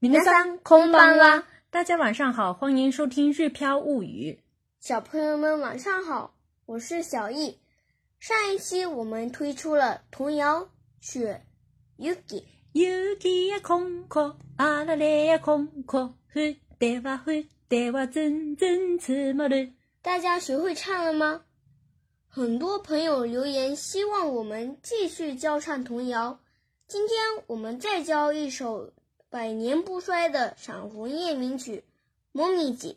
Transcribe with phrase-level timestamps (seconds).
[0.00, 1.46] 云三空巴啦！
[1.68, 4.32] 大家晚上好，欢迎收听《日飘物语》。
[4.80, 6.34] 小朋友们晚上好，
[6.64, 7.58] 我是小易。
[8.18, 10.62] 上一期我们推出了童谣
[11.02, 11.42] 《雪》
[12.02, 19.70] ，u ki y u ki ya konko, arare 呀空空，阿拉来呀空空，黑带娃黑带娃真真吃毛驴。
[20.00, 21.42] 大家学会唱了吗？
[22.26, 26.40] 很多朋友留言希望我们继续教唱童谣，
[26.88, 28.94] 今天我们再教一首。
[29.30, 31.76] 百年不衰的《闪红夜鸣曲》，
[32.32, 32.96] 猫咪姐，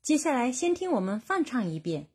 [0.00, 2.08] 接下来先听我们放唱一遍。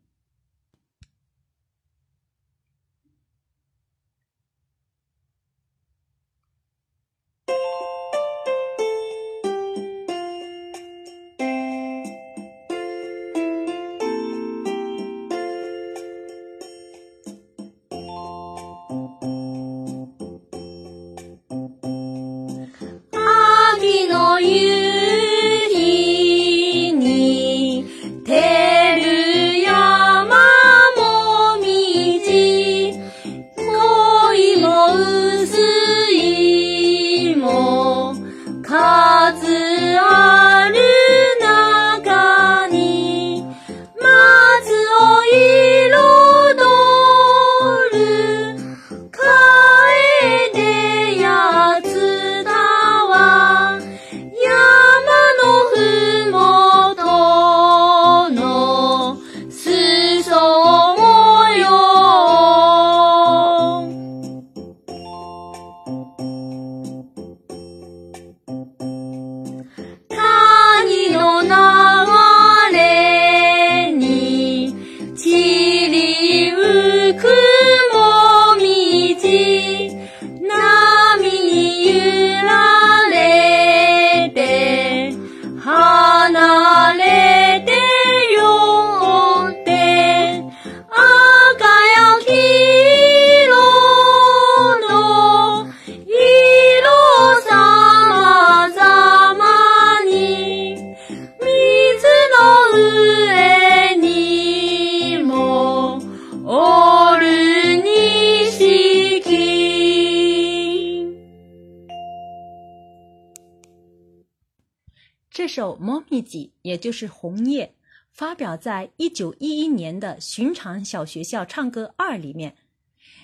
[115.49, 116.25] 首《momiji》，
[116.61, 117.73] 也就是红叶，
[118.13, 122.55] 发表在一九一一年的《寻常小学校唱歌二》里面。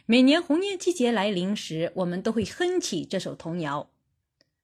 [0.07, 3.89] 每年红叶季节来临时，我们都会哼起这首童谣。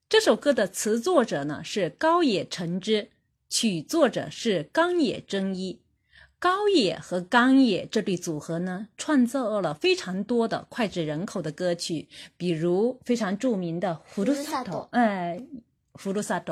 [0.10, 3.10] 这首歌的词作者呢是高野诚之，
[3.48, 5.80] 曲作者是冈野真一。
[6.40, 15.40] 高野和冈野这对组合呢，创造了非常多的脍炙人口的歌曲，比如非常著名的《葫芦萨ト》哎，
[16.02, 16.44] 《葫芦萨ト》。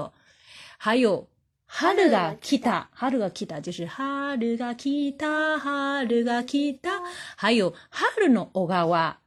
[0.81, 1.27] 嗨哟，
[1.67, 3.29] 春来了，春来了，
[3.59, 4.55] 就是春来
[6.23, 6.45] 了，
[7.35, 8.49] 还有哈春来了。
[8.65, 9.19] 嗨哇，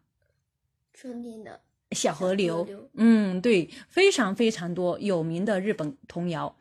[0.95, 6.57] 春的小河流，嗯，对，非常非常多有名的日本童谣。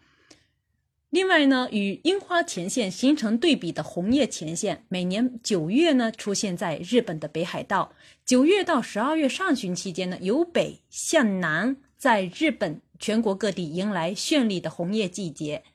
[1.10, 7.94] 另外呢，与樱花前线形成对比的红叶前线，每年九月呢，出现在日本的北海道。
[8.26, 12.82] 九月到十二月上旬期间呢，由北向南在日本。
[13.02, 15.66] 全国各地迎来绚丽的红叶季节。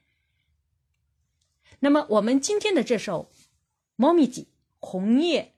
[1.81, 3.33] 那么，我们今天的这首
[3.97, 4.47] 《猫咪吉
[4.79, 5.57] 红叶》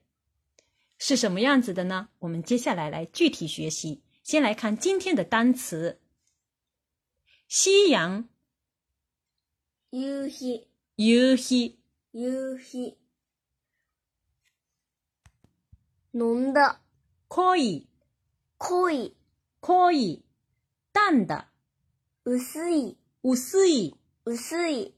[0.97, 2.09] 是什么样子的呢？
[2.17, 4.01] 我们接下来来具体学习。
[4.23, 6.01] 先来看今天的单词：
[7.47, 8.27] 夕阳、
[9.91, 11.77] 夕日、夕日、夕
[12.11, 12.97] 日，
[16.11, 16.81] 浓的
[17.27, 17.87] 可以，
[18.57, 19.15] 可以，
[19.59, 20.23] 可以，
[20.91, 21.49] 淡的。
[22.31, 24.93] 薄い、薄い、薄い。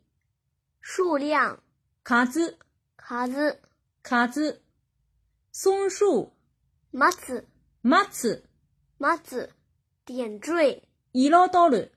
[0.82, 1.60] 数量、
[2.04, 2.58] 子，
[2.98, 3.62] 卡数。
[4.04, 4.30] 松
[5.90, 6.34] 树、
[6.92, 8.44] 松树、
[9.00, 9.50] 麻子，
[10.06, 10.84] 点缀、
[11.14, 11.90] 一箩兜绿、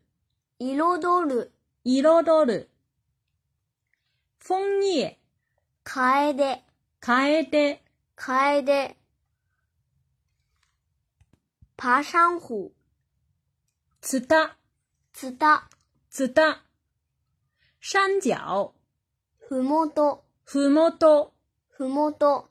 [0.58, 1.50] 一箩兜绿、
[1.82, 2.68] 一箩兜绿。
[4.38, 5.18] 枫叶、
[5.82, 6.62] 开得、
[7.00, 7.82] 开得、
[8.14, 8.94] 开得。
[11.76, 12.72] 爬山虎、
[14.00, 14.56] 枝干。
[15.14, 15.70] ツタ、
[16.10, 16.64] ツタ、
[17.80, 18.72] 山脚、
[19.38, 21.32] ふもと、ふもと、
[21.68, 22.48] ふもと、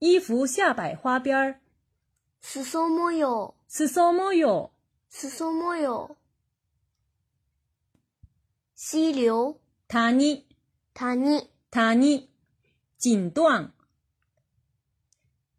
[0.00, 1.60] 衣服下摆花边儿、
[2.42, 4.72] 刺繍模様、刺繍模様、
[5.08, 6.16] 刺繍模様、
[8.74, 9.54] 溪流、
[9.86, 10.44] タニ、
[10.94, 12.28] タニ、タニ、
[12.98, 13.70] 锦缎、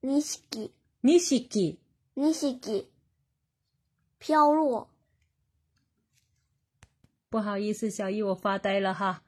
[0.03, 0.19] 錦
[0.51, 0.71] 糸、
[1.01, 1.77] 錦糸、
[2.17, 2.85] 錦糸、
[4.19, 4.87] 飘落。
[7.35, 9.21] 不好意思，小易，我发呆了哈。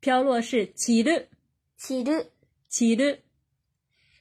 [0.00, 1.26] 飘落是起る、
[1.76, 2.28] 起る、
[2.70, 3.18] 起る。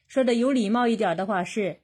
[0.09, 1.79] 说的有礼貌一点的话是、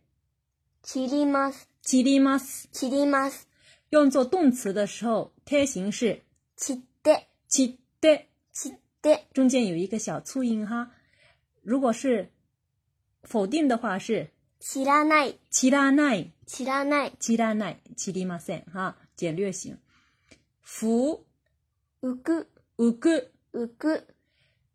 [0.84, 3.44] 起ります、起ります、起ります。
[3.92, 6.20] 用作动词的时候，て形是
[6.58, 9.22] 起て、起て、起て。
[9.34, 10.92] 中间有一个小促音哈。
[11.62, 12.28] 如果是
[13.24, 18.98] 否定的话是、知らない、知らない、知らない、知らない、知りません哈。
[19.16, 19.78] 简略型、
[20.62, 21.24] 福。
[22.02, 22.46] 浮浮
[23.78, 24.04] 浮，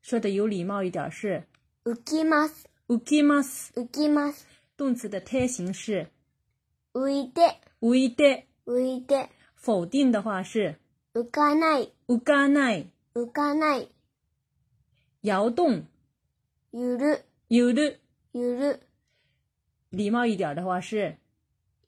[0.02, 1.44] 说的有礼貌一点是
[1.82, 2.66] 浮きます。
[2.86, 3.72] 浮きます。
[3.74, 4.44] 浮きます。
[4.76, 6.08] 动词的特形是
[6.92, 7.60] 浮いて。
[7.80, 8.44] 浮いて。
[8.66, 9.28] 浮いて。
[9.54, 10.76] 否定的话是
[11.14, 11.92] 浮かない。
[12.06, 12.90] 浮かない。
[13.14, 13.88] 浮かない。
[15.22, 15.86] 摇动
[16.72, 17.22] 摇る。
[17.48, 18.00] 摇る。
[18.34, 18.80] 摇る。
[19.90, 21.16] 礼貌一点的话是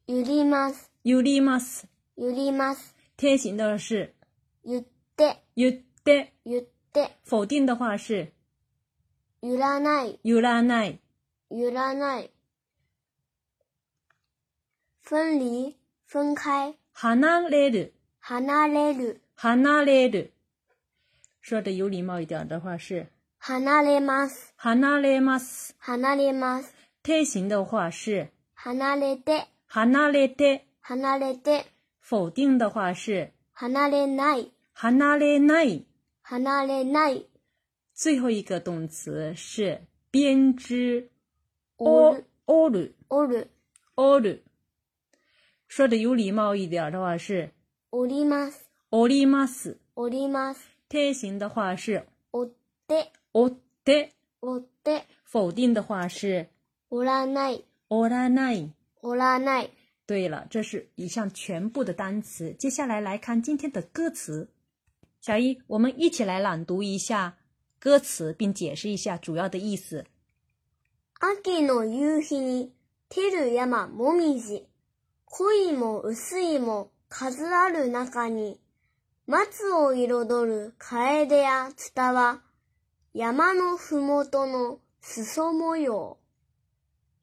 [0.06, 0.90] ゆります。
[1.04, 1.86] ゆります。
[2.16, 2.94] ゆります。
[3.18, 4.14] 特形的是
[4.64, 4.82] ゆ。
[5.16, 7.16] って、言って、言って。
[7.24, 8.30] 否定的话是、
[9.40, 11.00] ゆらない、ゆらない、
[11.50, 12.30] ゆらない。
[15.02, 15.74] 分离、
[16.06, 20.32] 分开、離れる、離れる、離れる。
[21.40, 23.06] 说的有礼貌一点的话是、
[23.38, 26.74] 離れます、離れます、離れます。
[27.02, 31.64] 特形的话是、離れて、離れて、離れて。
[32.02, 34.52] 否定的话是、離れない。
[34.76, 35.86] 離不開，離
[36.26, 37.24] 不開。
[37.94, 39.80] 最後一個動詞是
[40.12, 41.06] 編織，
[41.78, 43.48] おる、おる、
[43.96, 44.42] お r
[45.68, 47.50] 說的有禮貌一點的話是、
[47.90, 50.60] おります、おります、おります。
[50.90, 52.02] 體的話是、
[52.32, 52.44] お
[52.86, 53.48] で、お
[53.84, 54.12] で、
[54.42, 55.06] おで。
[55.24, 56.48] 否定的話是、
[56.90, 58.70] おらない、おらない、
[59.02, 59.40] おら
[60.06, 62.54] 對了，這是以上全部的單詞。
[62.58, 64.48] 接下來來看今天的歌詞。
[65.26, 67.36] 小一，我们一起来朗读一下
[67.80, 70.06] 歌词，并解释一下主要的意思。
[71.42, 72.70] 秋の夕日に
[73.08, 74.68] 照る山もみじ、
[75.24, 78.60] 恋も薄いも数ある中に、
[79.26, 82.42] 松を彩る楓やツタは、
[83.12, 86.18] 山のふもとの裾模様。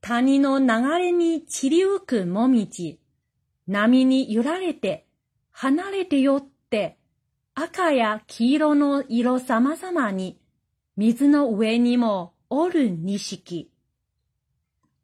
[0.02, 0.68] 谷の流
[1.00, 3.00] れに散りゆくもみじ、
[3.66, 5.08] 波に揺られて、
[5.52, 6.98] 離れてよって、
[7.56, 10.38] 赤や黄色の色様々に
[10.98, 13.70] 水の上にもおる錦色。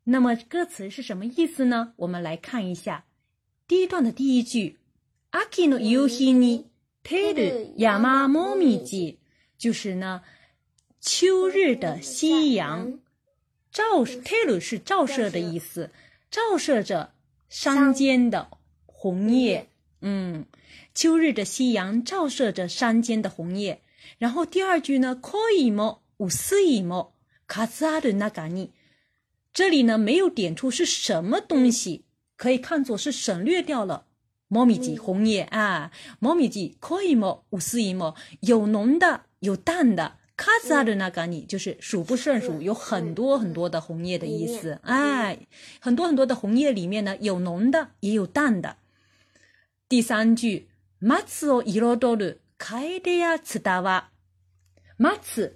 [0.05, 1.93] 那么歌词是什么意思呢？
[1.97, 3.05] 我们来看一下
[3.67, 4.79] 第一段的第一句：
[5.51, 6.65] 秋の夕日に
[7.03, 9.19] 照る山の紅葉。
[9.59, 10.21] 就是呢，
[10.99, 12.99] 秋日的夕阳
[13.71, 14.05] 照，照
[14.59, 15.91] 是照射的意思，
[16.31, 17.11] 照射着
[17.47, 18.49] 山间的
[18.87, 19.69] 红叶。
[20.01, 20.43] 嗯。
[21.01, 23.83] 秋日的夕阳照射着山间的红叶，
[24.17, 25.15] 然后第二句呢？
[25.15, 26.01] 可以么？
[26.17, 27.13] 五四一么？
[27.47, 28.73] 卡兹阿的那嘎尼，
[29.53, 32.03] 这里呢没有点出是什么东西，
[32.35, 34.07] 可以看作是省略掉了。
[34.49, 37.45] 猫咪级红叶啊，猫咪级可以么？
[37.51, 38.13] 五四一么？
[38.41, 40.17] 有浓的，有淡的。
[40.35, 44.81] 卡兹阿的那嘎尼就是数不胜数，有很多很多的红叶的意思。
[44.83, 45.47] 哎，
[45.79, 48.75] 很多很多的红叶里面呢，有浓的，也有淡的。
[49.87, 50.68] 第三句。
[50.99, 53.37] 马子哦，一路道路开的呀，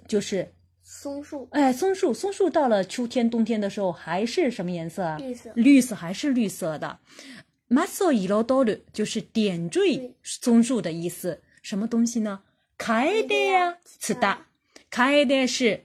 [0.08, 5.18] 就是松树，哎，松树，松树到了秋天、冬天的时候还是什么颜色啊？
[5.18, 6.98] 绿色，绿色还是绿色的。
[7.68, 8.26] 马子哦，一
[8.94, 11.42] 就是点缀松树的意思。
[11.62, 12.42] 什么东西呢？
[12.78, 14.46] 开的呀，此大，
[15.46, 15.84] 是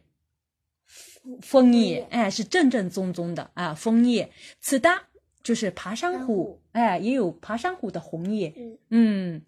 [1.42, 5.09] 枫叶，哎，是正正宗宗的啊，枫叶，此大。
[5.50, 8.54] 就是爬山虎，哎，也有爬山虎的红叶，
[8.90, 9.42] 嗯，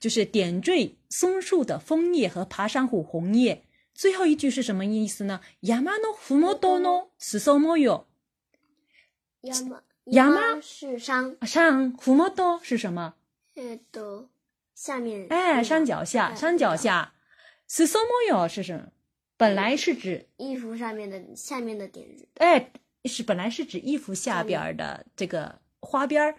[0.00, 3.62] 就是点缀松树的枫叶和爬山虎红叶。
[3.94, 5.40] 最后一句是什么意思呢？
[5.62, 5.88] 山山
[6.18, 6.68] 虎毛多
[7.16, 7.38] 是
[12.76, 13.14] 什么？
[14.74, 15.28] 下面。
[15.30, 17.12] 哎，山脚下，山脚下
[17.68, 18.88] 是什么？
[19.36, 22.26] 本来是指衣服上面的，下面的点缀。
[22.38, 22.72] 哎。
[23.06, 26.34] 是本来是指衣服下边的这个花边儿，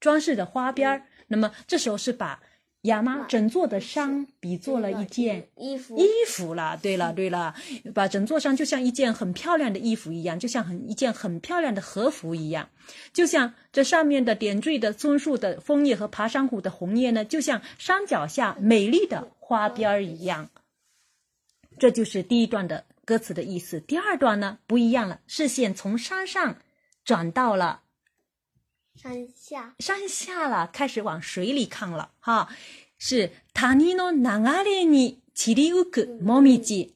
[0.00, 1.02] 装饰的花边儿。
[1.28, 2.40] 那么这时候是把
[2.82, 6.78] 雅玛整座的山比作了一件衣服衣服啦。
[6.80, 7.54] 对了，对了，
[7.94, 12.68] 把整座山就像一件很漂亮的衣服一样，就像很一件很漂亮的和服一样。
[13.12, 20.50] 就像这上面的点缀的松树的枫叶和爬山虎的红叶呢，就像山脚下美丽的花边儿一样。
[21.78, 22.84] 这就是第一段的。
[23.06, 25.20] 歌词的意思，第二段呢不一样了。
[25.28, 26.56] 视线从山上
[27.04, 27.82] 转到了
[28.96, 32.10] 山下，山下了，开始往水里看了。
[32.18, 32.48] 哈，
[32.98, 36.94] 是タニノナガレにキリウクモミジ。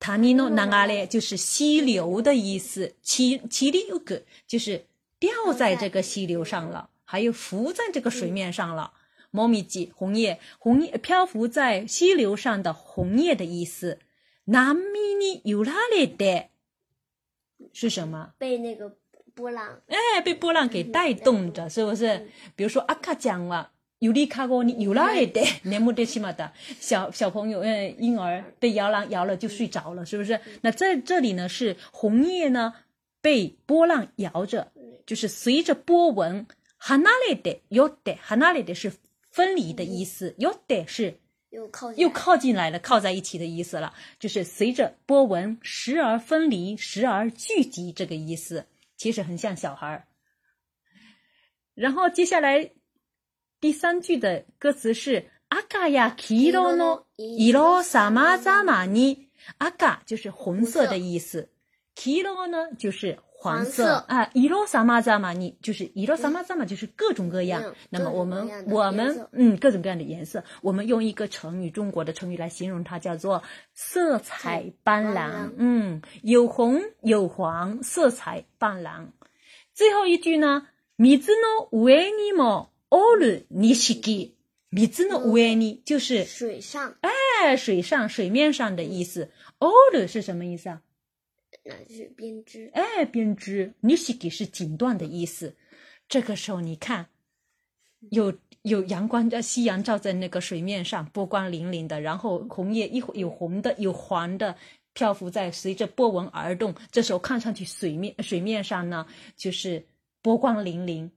[0.00, 4.86] タニノナガレ就是溪流的意思，キキ里ウク就是
[5.20, 8.94] 掉在这个溪流上了，还有浮在这个水面上了。
[9.30, 14.00] モミジ红叶，红叶漂浮在溪流上的红叶的意思。
[14.48, 16.48] 南米尼尤拉列的，
[17.72, 18.32] 是什么？
[18.38, 18.96] 被那个
[19.34, 22.28] 波浪哎，被波浪给带动的，是不是？
[22.54, 30.38] 比如说阿卡讲了尤利卡哥，你尤拉列得，那么点起码的小小朋友，嗯，婴儿被摇篮摇了就睡着了，是不是？
[30.60, 32.72] 那在这里呢是红叶呢
[33.20, 34.70] 被波浪摇着，
[35.04, 36.46] 就是随着波纹。
[36.78, 38.92] 哈那里得，有得，哈那里得是
[39.32, 41.18] 分离的意思，有得是。
[41.50, 50.06] 又靠又靠近来了，靠在一起的意思了，就是随着波纹时而分离，时而聚集这个意思，其实很像小孩儿。
[51.74, 52.70] 然后接下来
[53.60, 61.50] 第三句的歌词是阿嘎呀，基罗罗，基罗萨马扎玛尼，阿嘎就是红色的意思，
[61.94, 63.18] 基罗呢就是。
[63.38, 67.74] 黄色啊，伊ろ萨玛扎玛你就是伊ろ萨玛扎玛，就是各种各样。
[67.90, 70.42] 那么我们我们嗯，各种各样的颜色。
[70.62, 73.42] 我们用一个成语，中国的成语来形容它，叫做
[73.74, 75.52] 色彩斑斓。
[75.58, 79.08] 嗯，有红有黄，色彩斑斓。
[79.74, 80.66] 最后一句呢，
[85.84, 86.94] 就是水上。
[87.02, 89.30] 哎，水上水面上的意思。
[89.60, 90.80] オ鲁是什么意思啊？
[91.66, 93.74] 那就是编织，哎，编织。
[93.80, 95.54] 你西给是锦缎的意思。
[96.08, 97.08] 这个时候，你看，
[98.10, 98.32] 有
[98.62, 102.00] 有阳光在，夕阳照在那个水面上，波光粼粼的。
[102.00, 104.56] 然后红叶一有红的，有黄的，
[104.94, 106.72] 漂浮在，随着波纹而动。
[106.92, 109.06] 这时候看上去水面水面上呢，
[109.36, 109.84] 就是
[110.22, 111.10] 波光粼粼，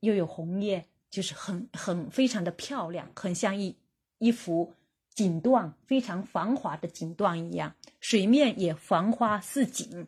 [0.00, 3.74] 又有红叶，就是很很非常的漂亮，很像一
[4.18, 4.72] 一幅
[5.12, 7.74] 锦缎，非常繁华的锦缎一样。
[8.08, 10.06] 水面也繁花似锦。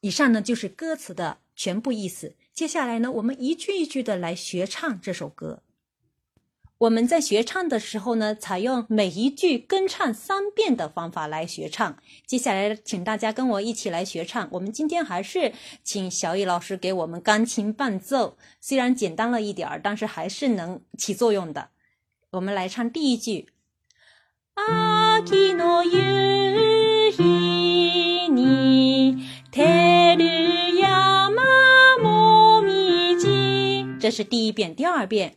[0.00, 2.36] 以上呢就是歌词的全部意思。
[2.52, 5.64] 接下来呢，我们一句一句的来学唱这首歌。
[6.78, 11.98] 我们在学唱的时候呢，采用每一句跟唱三遍的方法来学唱。
[12.24, 14.48] 接下来，请大家跟我一起来学唱。
[14.52, 21.70] 我们今天还是请小艺老师给我们钢琴伴奏，虽然简单了一点儿，但是还是能起作用的。
[22.30, 23.48] 我们来唱第一句。
[24.56, 29.18] 秋の夕日に、
[29.50, 31.36] てる山
[32.00, 32.64] も
[34.00, 35.34] 这是第一遍，第二遍。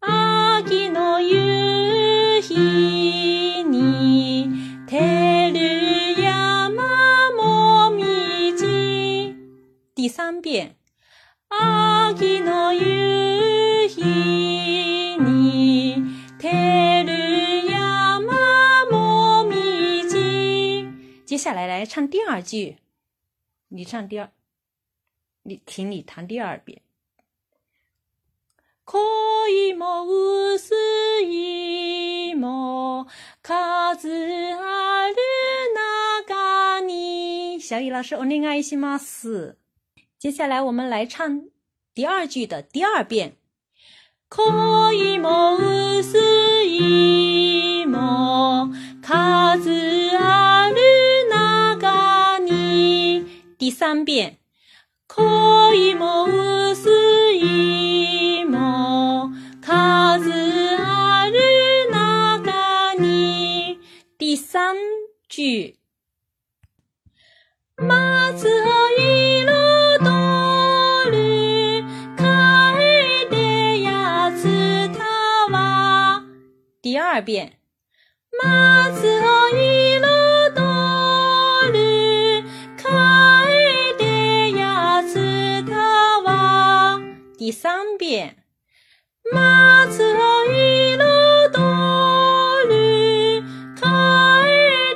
[0.00, 4.48] 秋の夕日に、
[4.86, 9.34] てる山もみじ。
[9.96, 10.76] 第三遍。
[21.84, 22.78] 来唱第二句，
[23.68, 24.32] 你唱第二，
[25.42, 26.80] 你请你弹第二遍。
[28.86, 28.96] 可
[29.50, 30.02] 以吗？
[30.02, 30.72] 我是
[31.26, 33.06] 伊莫
[33.42, 34.08] 卡兹
[34.54, 35.16] 阿鲁
[35.74, 37.58] 那加尼。
[37.58, 39.56] 小雨老师，お願いします。
[40.18, 41.50] 接下来我们来唱
[41.92, 43.36] 第二句的第二遍。
[44.30, 44.42] 可
[44.94, 45.58] 以吗？
[53.74, 54.38] 三遍。
[55.16, 56.24] 恋も
[56.70, 56.88] 薄
[57.34, 59.70] いも数
[60.30, 63.78] ある中に。
[64.18, 64.76] 第三
[65.28, 65.74] 句。
[67.76, 69.56] 松を彩
[71.10, 71.84] る
[72.16, 75.02] 楓的やつた
[75.50, 76.22] は。
[76.82, 77.52] 第二遍。
[78.40, 80.33] 松を彩る
[87.44, 88.38] 第三遍，
[89.30, 90.02] 马车
[90.46, 91.04] 一路
[91.52, 93.42] 多绿，
[93.78, 94.48] 开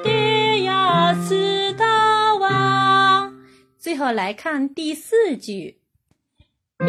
[0.02, 3.38] 的牙齿大王。
[3.78, 5.78] 最后来看第四句，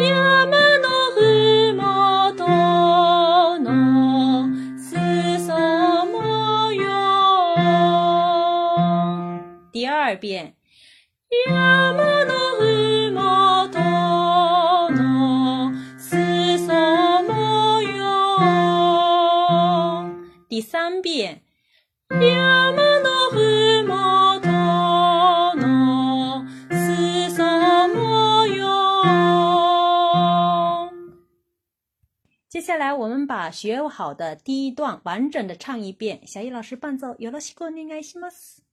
[9.74, 10.54] 第二遍，
[20.60, 21.40] 第三遍。
[32.50, 36.20] 接下来，我们把学好的第一段完整的唱一遍。
[36.26, 38.69] 小易老师伴奏，よろしくお願いします。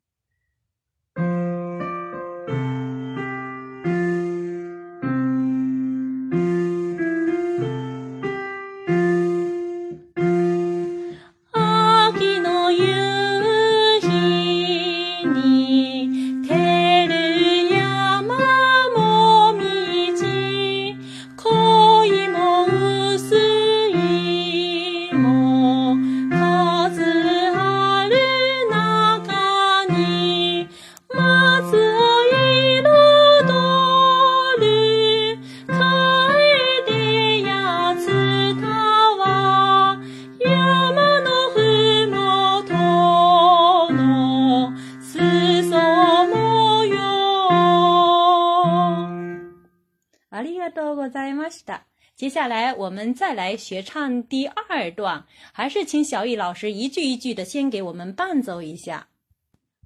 [52.15, 59.07] 接下来我们再来学唱第二段，还是请小艺老师一句一句的先给我们伴奏一下。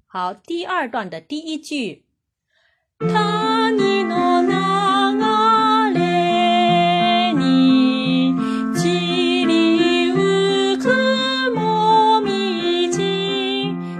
[0.06, 2.04] 好，第二段的第一句。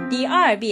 [0.09, 0.71] 第二遍。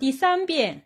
[0.00, 0.82] 第三遍。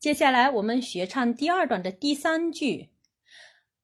[0.00, 2.90] 接下来，我们学唱第二段的第三句。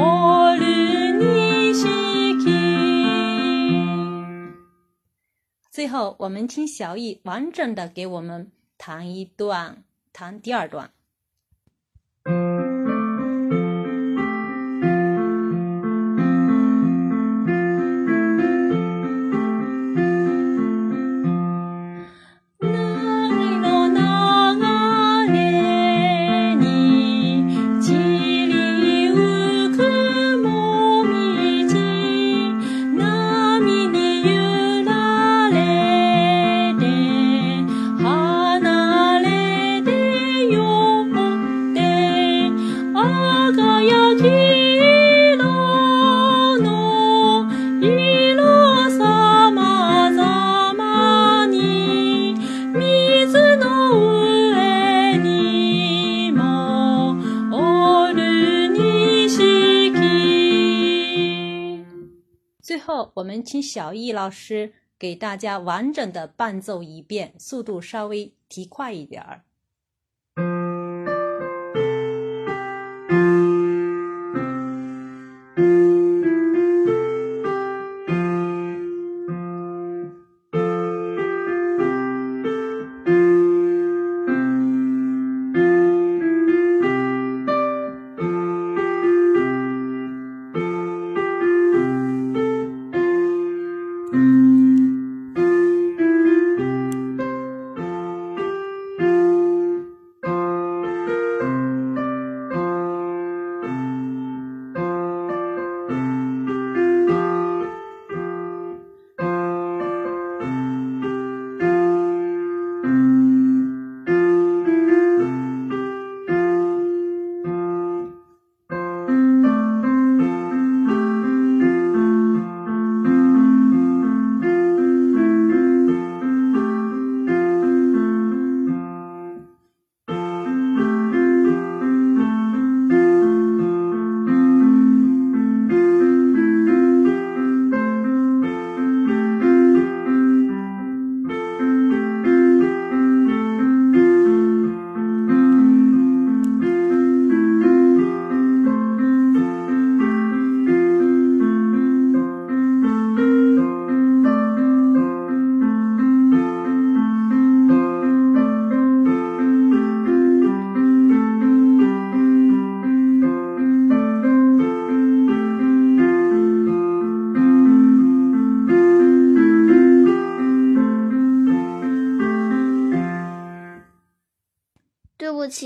[0.00, 0.48] 我
[5.70, 9.82] 最后，我们听小艺完整的给我们弹一段，
[10.12, 10.90] 弹第二段。
[63.14, 69.44] 我们请小易老师给大家完整的伴奏一遍，速度稍微提快一点儿。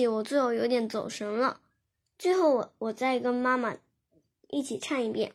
[0.09, 1.61] 我最后有点走神了，
[2.19, 3.77] 最后我我再跟妈妈
[4.49, 5.35] 一起唱一遍。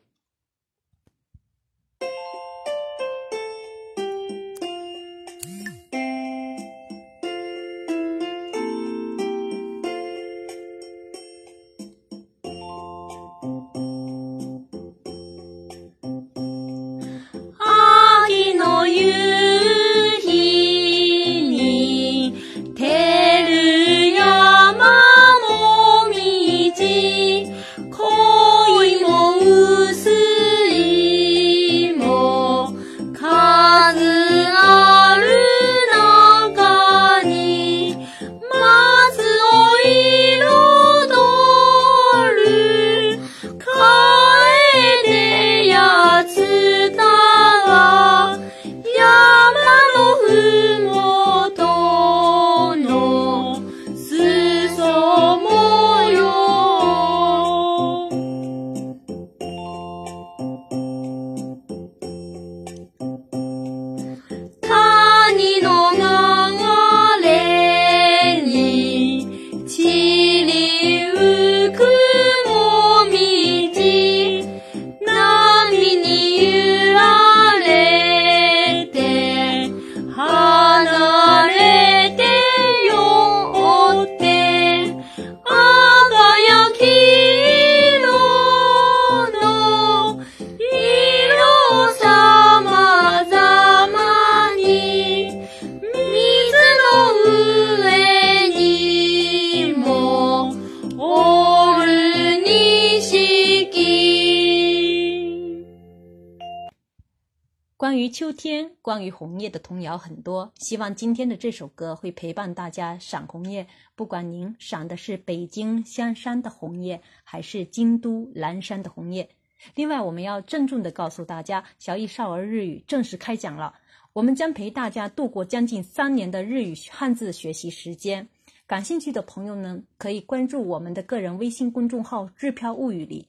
[108.10, 110.52] 秋天，关于红叶的童谣很多。
[110.56, 119.30] 希望今天的这首歌会陪伴大家赏红叶，不管您赏的是北京香山的红叶，还是京都岚山的红叶。
[119.76, 123.76] 另外，我们要郑重地告诉大家，小艺少儿日语正式开讲了，
[124.13, 128.28] 我们将陪大家度过将近三年的日语汉字学习时间。
[128.65, 133.28] 感兴趣的朋友呢，可以关注我们的个人微信公众号“日飘物语”里。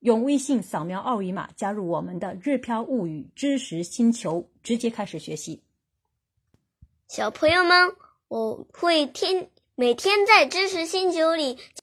[0.00, 5.60] 用微信扫描二维码加入我们的“日漂物语知识星球”，直接开始学习。
[7.08, 7.96] 小朋友们，
[8.28, 11.58] 我会天每天在知识星球里。